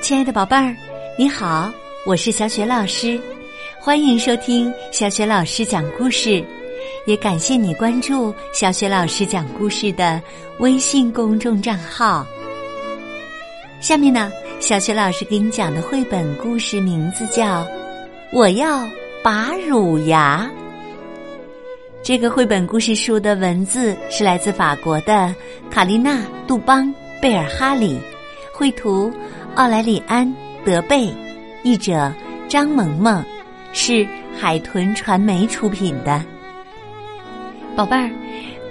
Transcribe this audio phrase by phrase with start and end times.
[0.00, 0.74] 亲爱的宝贝儿，
[1.18, 1.70] 你好，
[2.06, 3.20] 我是小雪老师，
[3.78, 6.42] 欢迎收听小雪老师讲故事，
[7.06, 10.20] 也感谢你关注小雪老师讲故事的
[10.58, 12.26] 微信公众账号。
[13.78, 17.62] 下面呢，小雪老师给你讲的绘本故事名字叫
[18.32, 18.88] 《我要
[19.22, 20.50] 拔乳牙》。
[22.02, 25.32] 这个绘本故事书的文字是来自法国的
[25.70, 28.00] 卡丽娜·杜邦贝尔哈里，
[28.50, 29.12] 绘图。
[29.56, 30.26] 奥莱里安·
[30.64, 31.12] 德贝，
[31.62, 32.12] 译者
[32.48, 33.22] 张萌萌，
[33.72, 34.06] 是
[34.38, 36.22] 海豚传媒出品的。
[37.76, 38.08] 宝贝儿，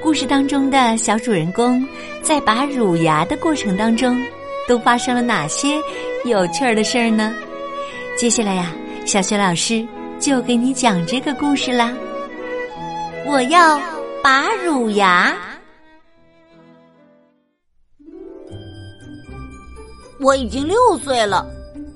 [0.01, 1.85] 故事当中的小主人公
[2.23, 4.17] 在拔乳牙的过程当中，
[4.67, 5.77] 都发生了哪些
[6.23, 7.34] 有趣儿的事儿呢？
[8.17, 8.71] 接下来呀，
[9.05, 9.85] 小雪老师
[10.17, 11.93] 就给你讲这个故事啦。
[13.25, 13.79] 我要
[14.23, 15.35] 拔乳牙。
[20.19, 21.45] 我已经六岁了，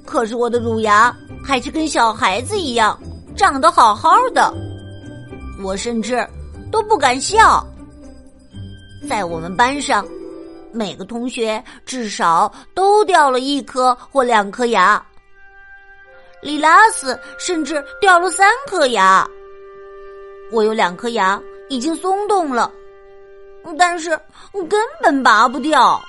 [0.06, 2.98] 可是我的乳牙还是跟小孩子一样
[3.36, 4.54] 长得好好的。
[5.62, 6.26] 我甚至
[6.72, 7.66] 都不敢笑。
[9.10, 10.08] 在我们班上，
[10.72, 15.06] 每个同学至少都掉了一颗或两颗牙。
[16.42, 19.28] 里拉斯甚至掉了三颗牙。
[20.52, 22.72] 我有两颗牙已经松动了，
[23.78, 24.10] 但是
[24.70, 26.02] 根本拔不掉。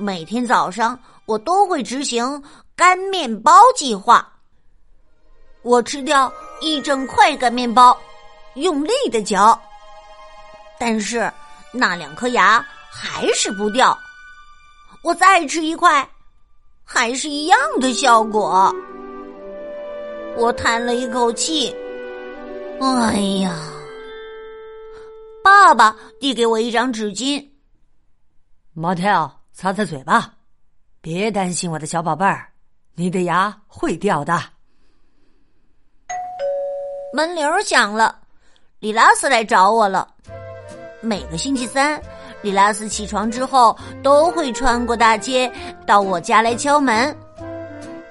[0.00, 0.96] 每天早上，
[1.26, 2.40] 我都会执行
[2.76, 4.32] 干面包计划。
[5.62, 7.98] 我吃掉一整块干面包，
[8.54, 9.60] 用力的嚼，
[10.78, 11.30] 但是
[11.72, 13.98] 那两颗牙还是不掉。
[15.02, 16.08] 我再吃一块，
[16.84, 18.72] 还是一样的效果。
[20.36, 21.74] 我叹了一口气，
[22.80, 23.52] 哎呀！
[25.42, 27.44] 爸爸递给我一张纸巾，
[28.74, 29.37] 马特。
[29.60, 30.32] 擦擦嘴巴，
[31.00, 32.46] 别担心，我的小宝贝儿，
[32.94, 34.40] 你的牙会掉的。
[37.12, 38.20] 门铃响了，
[38.78, 40.06] 里拉斯来找我了。
[41.00, 42.00] 每个星期三，
[42.40, 45.52] 里拉斯起床之后都会穿过大街
[45.84, 47.12] 到我家来敲门，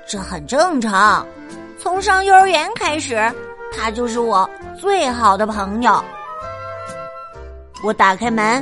[0.05, 1.25] 这很正常。
[1.79, 3.15] 从上幼儿园开始，
[3.73, 6.03] 他就是我最好的朋友。
[7.85, 8.61] 我打开门。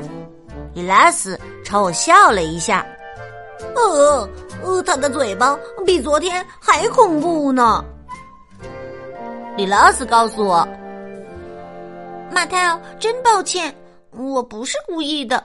[0.75, 2.85] 里拉斯朝我笑了一下，
[3.75, 4.29] 呃
[4.63, 7.83] 呃，他的嘴巴比昨天还恐怖呢。
[9.57, 10.65] 李拉斯告诉我
[12.31, 13.75] ：“马泰奥，真抱歉，
[14.11, 15.43] 我不是故意的。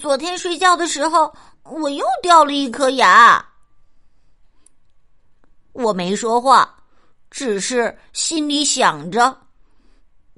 [0.00, 1.32] 昨天睡觉的时候，
[1.64, 3.44] 我又掉了一颗牙。”
[5.72, 6.74] 我没说话，
[7.30, 9.36] 只是心里想着：“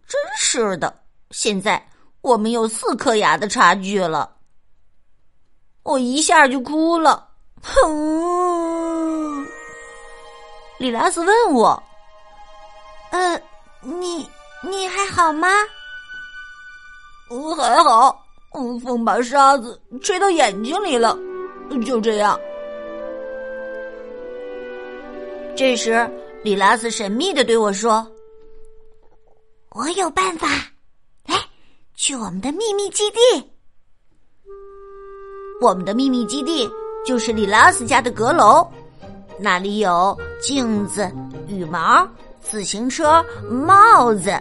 [0.09, 0.93] 真是的，
[1.31, 1.81] 现在。”
[2.21, 4.31] 我们有四颗牙的差距了，
[5.83, 7.29] 我一下就哭了。
[7.63, 9.47] 哼，
[10.79, 11.83] 里拉斯问我
[13.13, 13.41] ：“呃，
[13.83, 14.29] 你
[14.63, 15.49] 你还好吗
[17.31, 21.17] ？”“我还好。”“，风把沙子吹到眼睛里了，
[21.87, 22.39] 就这样。”
[25.57, 26.11] 这时，
[26.43, 28.07] 里拉斯神秘的对我说
[29.71, 30.49] ：“我有办法。”
[31.29, 31.37] 来
[31.95, 33.19] 去我们的秘密基地。
[35.61, 36.67] 我们的秘密基地
[37.05, 38.67] 就是里拉斯家的阁楼，
[39.39, 41.11] 那里有镜子、
[41.49, 42.09] 羽毛、
[42.41, 44.33] 自行车、帽子。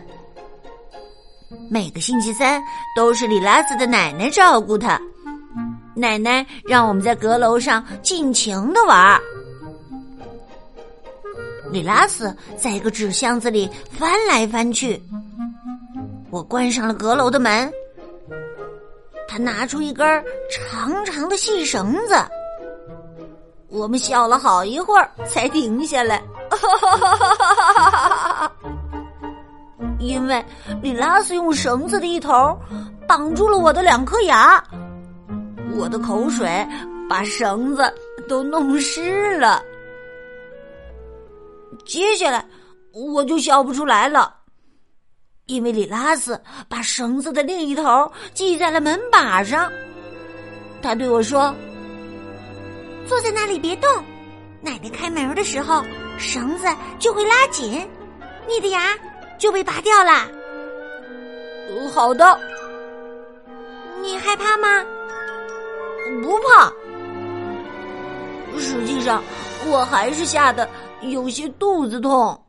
[1.69, 2.61] 每个星期三
[2.95, 4.97] 都是里拉斯的奶奶照顾他，
[5.93, 9.19] 奶奶让我们在阁楼上尽情的玩。
[11.69, 15.01] 里拉斯在一个纸箱子里翻来翻去。
[16.29, 17.69] 我关上了阁楼的门，
[19.39, 20.05] 拿出一根
[20.51, 22.15] 长长的细绳子，
[23.69, 26.21] 我们笑了好一会儿才停下来，
[29.99, 30.43] 因为
[30.81, 32.57] 里拉斯用绳子的一头
[33.07, 34.61] 绑住了我的两颗牙，
[35.75, 36.67] 我的口水
[37.09, 37.81] 把绳子
[38.27, 39.63] 都弄湿了，
[41.85, 42.45] 接下来
[42.93, 44.35] 我就笑不出来了。
[45.49, 49.69] 因为里拉斯把绳子的另一头系在了门把上，
[50.79, 51.53] 他对我说
[53.09, 53.89] ：“坐在那里别动，
[54.61, 55.83] 奶奶开门的时候
[56.19, 56.67] 绳子
[56.99, 57.89] 就会拉紧，
[58.47, 58.95] 你的牙
[59.39, 60.27] 就被拔掉了。”
[61.95, 62.39] 好的，
[64.03, 64.85] 你害怕吗？
[66.21, 66.71] 不怕。
[68.59, 69.23] 实际上，
[69.65, 70.69] 我还是吓得
[71.01, 72.39] 有些肚子痛。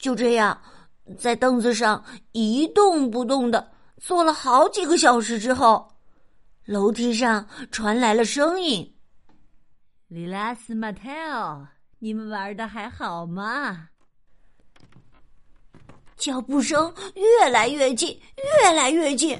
[0.00, 0.58] 就这样，
[1.18, 2.02] 在凳子上
[2.32, 5.86] 一动不动的坐了好几个小时之后，
[6.64, 8.96] 楼梯上传来了声音
[10.08, 11.66] ：“里拉斯、马泰奥，
[11.98, 13.88] 你们玩的还好吗？”
[16.16, 18.18] 脚步声越来越近，
[18.62, 19.38] 越来越近，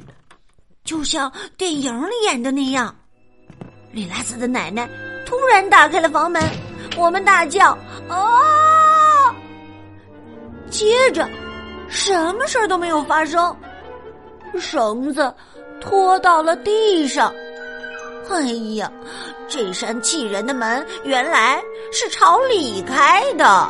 [0.84, 2.94] 就像电影里演的那样。
[3.92, 4.86] 里拉斯的奶奶
[5.24, 6.42] 突然打开了房门，
[6.98, 7.72] 我们大叫
[8.08, 8.60] ：“啊！”
[10.70, 11.28] 接着，
[11.88, 13.54] 什么事儿都没有发生，
[14.58, 15.34] 绳子
[15.80, 17.34] 拖到了地上。
[18.30, 18.42] 哎
[18.76, 18.90] 呀，
[19.48, 21.60] 这扇气人的门原来
[21.92, 23.68] 是朝里开的。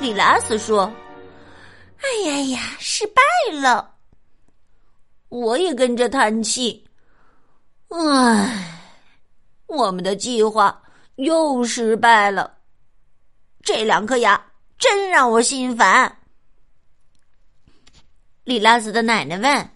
[0.00, 0.90] 里拉斯说。
[1.98, 3.22] 哎呀呀，失败
[3.60, 3.94] 了！
[5.28, 6.84] 我也跟着叹气。
[7.88, 8.80] 唉，
[9.66, 10.80] 我们的计划
[11.16, 12.52] 又失败了。
[13.62, 14.40] 这两颗牙
[14.78, 16.18] 真让我心烦。
[18.44, 19.70] 里拉斯的奶奶问：“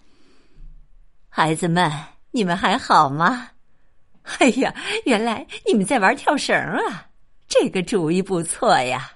[1.27, 1.91] 孩子们，
[2.31, 3.49] 你们还好吗？”
[4.39, 4.73] 哎呀，
[5.05, 7.07] 原来你们在玩跳绳啊！
[7.47, 9.11] 这个主意不错呀。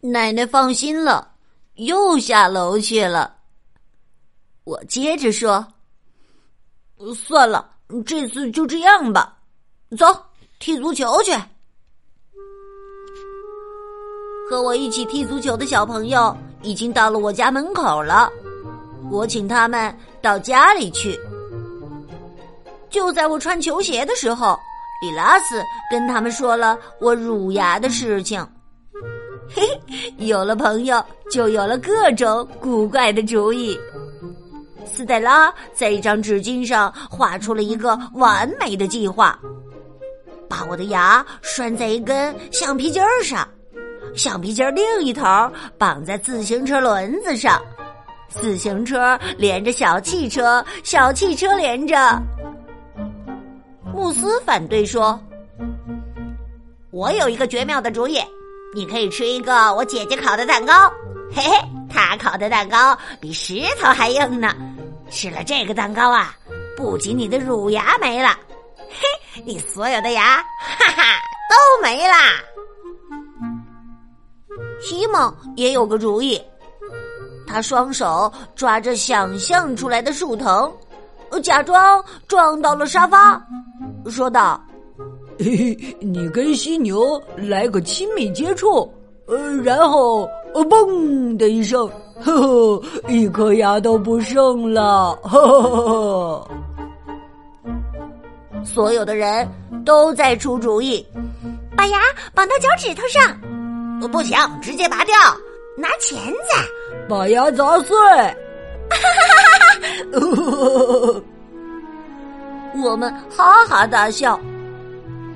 [0.00, 1.34] 奶奶放心了，
[1.74, 3.38] 又下楼去了。
[4.64, 5.66] 我接着说
[7.14, 7.76] ：“算了，
[8.06, 9.36] 这次就这样吧。
[9.98, 10.06] 走，
[10.58, 11.32] 踢足球去。
[14.52, 18.30] 和我一起踢足球的小朋友已经到了我家门口了。
[19.10, 21.18] 我请他们到家里去。
[22.90, 24.54] 就在我穿球鞋的时候，
[25.00, 28.46] 里拉斯跟他们说了我乳牙的事情。”
[29.48, 29.62] 嘿，
[30.18, 33.74] 有了朋友，就有了各种古怪的主意。
[34.84, 39.40] 斯黛拉在一张纸巾上画出了一个完美的计划：
[40.46, 43.48] 把我的牙拴在一根橡皮筋儿上，
[44.14, 45.24] 橡皮筋另一头
[45.78, 47.60] 绑在自行车轮子上，
[48.28, 52.20] 自行车连着小汽车，小汽车连着。
[53.94, 55.18] 慕斯反对说
[56.90, 58.18] ：“我有一个绝妙的主意。”
[58.74, 60.90] 你可以吃一个我姐姐烤的蛋糕，
[61.34, 64.56] 嘿嘿，她烤的蛋糕比石头还硬呢。
[65.10, 66.34] 吃了这个蛋糕啊，
[66.74, 68.30] 不仅你的乳牙没了，
[68.78, 71.02] 嘿，你所有的牙，哈哈，
[71.50, 72.32] 都没啦。
[74.82, 76.40] 西蒙也有个主意，
[77.46, 80.70] 他双手抓着想象出来的树藤，
[81.42, 83.40] 假装撞到了沙发，
[84.10, 84.60] 说道。
[85.38, 88.92] 嘿嘿，你跟犀牛来个亲密接触，
[89.26, 91.88] 呃，然后呃，嘣的一声，
[92.20, 96.48] 呵呵，一颗牙都不剩了，呵呵。
[98.64, 99.48] 所有的人
[99.84, 101.04] 都在出主意，
[101.76, 101.98] 把牙
[102.34, 103.36] 绑到脚趾头上，
[104.08, 105.16] 不行，直接拔掉，
[105.76, 106.38] 拿钳子
[107.08, 107.96] 把牙砸碎！
[112.82, 114.38] 我们哈哈大笑。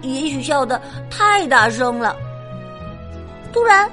[0.03, 0.81] 也许笑得
[1.11, 2.15] 太大声了。
[3.53, 3.91] 突然，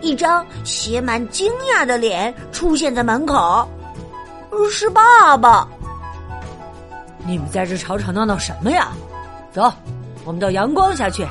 [0.00, 3.68] 一张写满惊讶的脸出现在门口，
[4.70, 5.66] 是爸爸。
[7.26, 8.92] 你们在这吵吵闹闹什么呀？
[9.52, 9.72] 走，
[10.24, 11.26] 我们到阳光下去。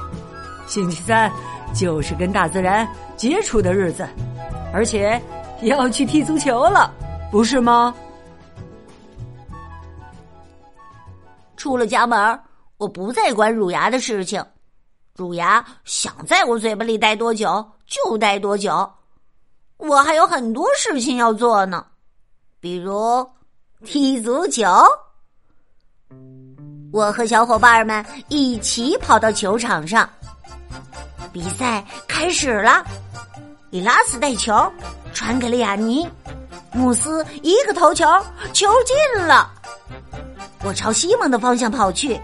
[0.65, 1.31] 星期三
[1.77, 4.07] 就是跟大自然接触的日子，
[4.73, 5.21] 而且
[5.61, 6.91] 要去踢足球了，
[7.31, 7.93] 不是吗？
[11.55, 12.39] 出了家门。
[12.77, 14.43] 我不再管乳牙的事情，
[15.15, 18.87] 乳牙想在我嘴巴里待多久就待多久。
[19.77, 21.85] 我还有很多事情要做呢，
[22.59, 23.27] 比如
[23.83, 24.63] 踢足球。
[26.91, 30.07] 我和小伙伴们一起跑到球场上，
[31.37, 32.83] 比赛开始了。
[33.69, 34.51] 里拉斯带球
[35.13, 36.09] 传给了雅尼，
[36.73, 38.05] 穆斯一个头球，
[38.53, 39.51] 球进了。
[40.63, 42.19] 我朝西蒙的方向跑去。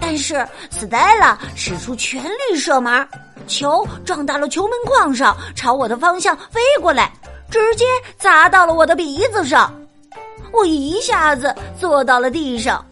[0.00, 3.06] 但是斯黛拉使出全力射门，
[3.46, 7.12] 球撞到了球门框上，朝我的方向飞过来，
[7.50, 7.84] 直接
[8.16, 9.70] 砸到了我的鼻子上，
[10.54, 12.82] 我一下子坐到了地上。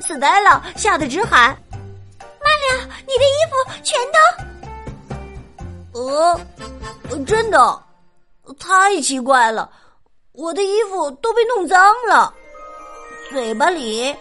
[0.00, 1.56] 斯黛拉吓得直喊
[2.68, 3.98] ：“呀，你的衣服全
[5.92, 6.00] 都……
[6.00, 6.40] 呃，
[7.26, 7.82] 真的，
[8.58, 9.70] 太奇怪了，
[10.32, 12.32] 我的衣服都被弄脏了，
[13.30, 14.16] 嘴巴里……”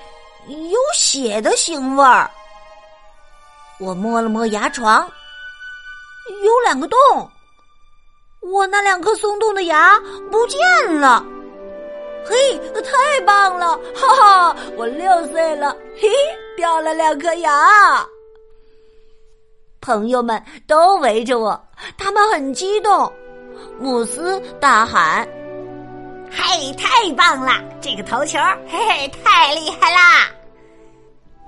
[0.47, 2.31] 有血的腥味儿。
[3.81, 5.01] 我摸了摸牙床，
[6.41, 6.97] 有两个洞。
[8.39, 9.99] 我那两颗松动的牙
[10.31, 10.57] 不见
[11.01, 11.21] 了。
[12.25, 13.77] 嘿，太棒了！
[13.93, 16.07] 哈哈，我六岁了，嘿，
[16.55, 18.07] 掉了两颗牙。
[19.81, 21.67] 朋友们都围着我，
[21.97, 23.11] 他们很激动。
[23.79, 25.27] 姆斯大喊
[26.31, 27.53] ：“嘿，太棒了！
[27.81, 30.29] 这个头球，嘿嘿，太厉害啦！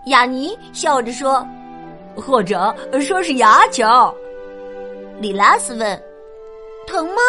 [0.05, 1.45] 雅尼笑着说
[2.15, 3.85] ：“或者说是牙球。”
[5.19, 6.03] 里拉斯问
[6.87, 7.21] ：“疼吗？”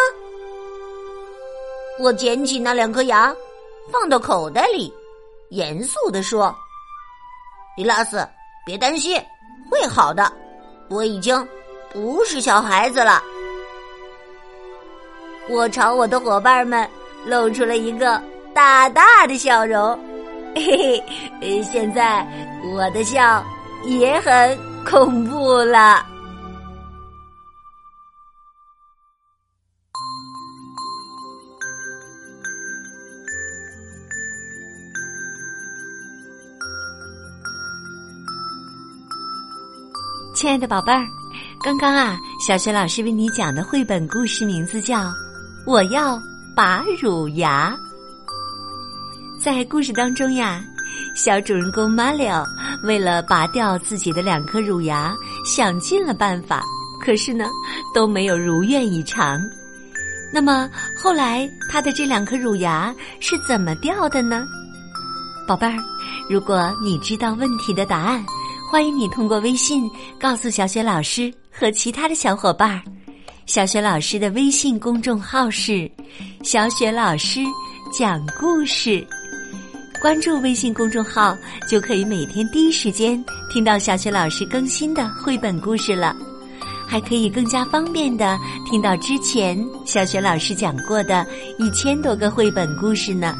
[1.99, 3.35] 我捡起那两颗牙，
[3.91, 4.91] 放到口袋里，
[5.49, 6.55] 严肃的说
[7.75, 8.27] ：“里拉斯，
[8.65, 9.21] 别担心，
[9.69, 10.31] 会好的。
[10.91, 11.47] 我已经
[11.91, 13.23] 不是小孩子了。”
[15.49, 16.87] 我朝我的伙伴们
[17.25, 18.21] 露出了一个
[18.53, 19.97] 大大的笑容，
[20.55, 21.03] 嘿
[21.41, 22.25] 嘿，现在
[22.75, 23.43] 我的笑
[23.83, 26.05] 也很恐怖了。
[40.41, 41.05] 亲爱的宝贝儿，
[41.63, 45.01] 刚刚啊，小学老师为你讲的绘本故事名字叫
[45.67, 46.19] 《我要
[46.55, 47.77] 拔乳牙》。
[49.39, 50.59] 在故事当中呀，
[51.15, 52.43] 小主人公马里奥
[52.81, 56.63] 为了拔掉自己的两颗乳牙，想尽了办法，
[56.99, 57.45] 可是呢，
[57.93, 59.39] 都没有如愿以偿。
[60.33, 60.67] 那么
[60.97, 64.43] 后来他的这两颗乳牙是怎么掉的呢？
[65.47, 65.77] 宝贝儿，
[66.27, 68.25] 如果你知道问题的答案。
[68.71, 72.81] 欢迎你通过微信告诉小雪老师和其他的小伙伴儿。
[73.45, 75.91] 小雪老师的微信公众号是
[76.41, 77.41] “小雪老师
[77.91, 79.05] 讲故事”，
[80.01, 81.37] 关注微信公众号
[81.67, 86.15] 就可以每天第一时间听到小雪老师更新的绘本故事了，
[86.87, 91.27] 还可以更加方便的听到之前小雪老师讲过的
[91.59, 93.35] 一千多个绘本故事呢。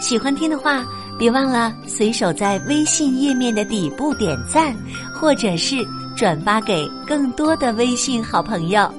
[0.00, 0.86] 喜欢听的话。
[1.18, 4.74] 别忘了随手在微信页面的底部点赞，
[5.14, 5.76] 或者是
[6.16, 8.92] 转发给更多的微信好朋友。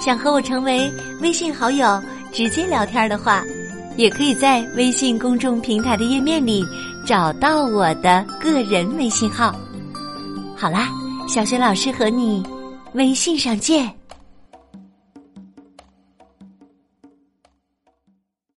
[0.00, 0.92] 想和我成为
[1.22, 2.02] 微信好友，
[2.32, 3.42] 直接聊天的话，
[3.96, 6.64] 也可以在微信公众平台的页面里
[7.06, 9.54] 找到我的个人微信号。
[10.56, 10.88] 好啦，
[11.28, 12.42] 小学老师和你
[12.94, 13.90] 微信上见。